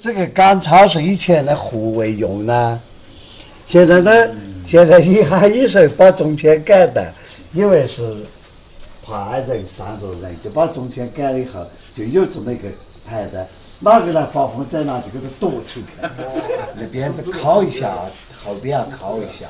[0.00, 2.80] 这个赶超是以前的护卫用的，
[3.66, 4.10] 现在呢，
[4.64, 7.12] 现在一下一说把中间改的，
[7.52, 8.16] 因为是
[9.04, 12.66] 怕人伤着人，就把中间改了以后，就有这么一个
[13.06, 13.46] 牌的，
[13.78, 15.84] 哪个来发疯在哪就给他躲出去，
[16.74, 17.94] 那边子靠一下，
[18.42, 19.48] 后边要靠一下，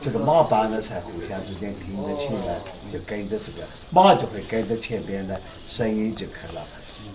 [0.00, 2.54] 这个马班呢才互相之间听得清呢，
[2.90, 3.58] 就跟着这个
[3.90, 6.64] 马就会跟着前边的声音就去了。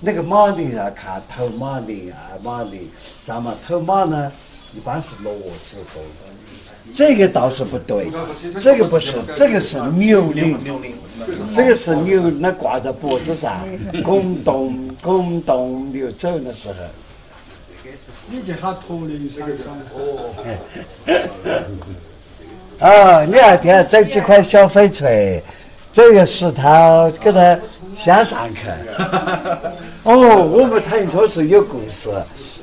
[0.02, 2.90] 那个马铃要看头马铃、二马铃、
[3.20, 4.32] 三马头马呢，
[4.74, 6.02] 一般是骡子多。
[6.92, 8.12] 这个倒是不对，
[8.60, 10.58] 这个不是，这个是牛铃，
[11.54, 13.64] 这个是牛，那挂在脖子上，
[14.04, 16.76] 拱动拱动牛走的时候。
[18.32, 19.44] 你就喊驼铃声
[19.94, 20.34] 哦。
[22.80, 25.44] 哦，你要听整几块小翡翠，
[25.94, 27.60] 这个石头给它
[27.96, 28.62] 镶上去。
[30.04, 30.18] 哦，
[30.52, 32.10] 我们腾车是有故事，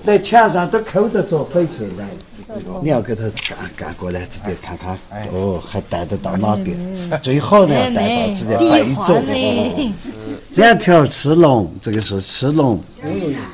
[0.03, 2.05] 那墙上都抠得着翡翠的。
[2.81, 4.97] 你要给他干干过来，直接看看。
[5.33, 6.77] 哦，还带得到哪点？
[7.21, 9.23] 最好呢要带到直接背着。
[10.55, 12.81] 两条赤龙，这个是赤龙。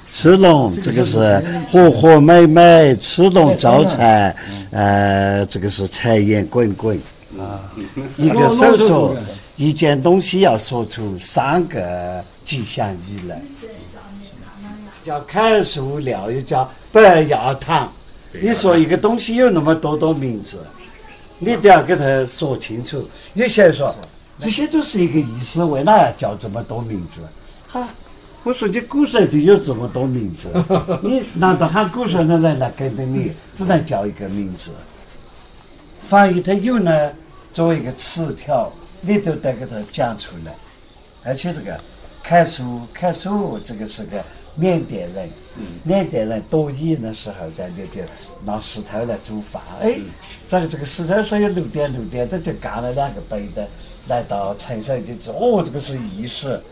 [0.08, 4.34] 赤龙，这个是和和美美，赤龙招财。
[4.70, 7.00] 呃，这个是财源滚滚。
[7.38, 7.64] 啊，
[8.16, 9.16] 一个手镯，
[9.56, 13.40] 一件东西要说出三个吉祥语来。
[15.02, 17.92] 叫楷书料，又叫白药堂。
[18.40, 20.64] 你说一个东西有那么多多名字，
[21.38, 23.08] 你都要给他说清楚。
[23.34, 23.94] 有些人说
[24.38, 27.22] 这些都是一个意思，为哪要叫这么多名字？
[27.66, 27.88] 哈，
[28.44, 30.48] 我说你古时候就有这么多名字，
[31.02, 34.70] 你难道喊古时候的人来跟着你，只能叫一个名字？
[36.06, 37.10] 翻译它有呢，
[37.52, 40.54] 作为一个词条，你都得给他讲出来。
[41.24, 41.80] 而且这个
[42.22, 44.22] 看书，看书这个是个。
[44.54, 45.30] 缅甸人，
[45.82, 48.02] 缅甸人躲雨的时候，在那就
[48.44, 49.62] 拿石头来煮饭。
[49.80, 49.98] 哎，
[50.46, 53.66] 这个这个石头说有六点六点，他就干了两个杯的，
[54.08, 56.62] 来到城上就知哦，这个是意思，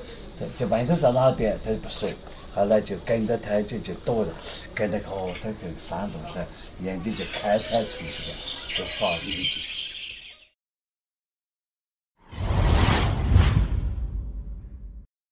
[0.59, 2.07] 就问他是哪点，他不说。
[2.55, 4.29] 后来就跟着他就就躲了，
[4.75, 6.45] 跟着哦，他去山洞上，
[6.83, 8.37] 眼睛就开采出去了，
[8.77, 9.47] 就发育。